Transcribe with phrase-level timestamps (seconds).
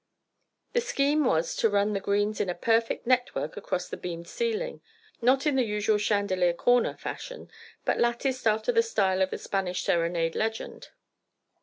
[0.73, 4.81] The scheme was to run the greens in a perfect network across the beamed ceiling,
[5.21, 7.51] not in the usual "chandelier corner" fashion,
[7.85, 10.89] but latticed after the style of the Spanish serenade legend.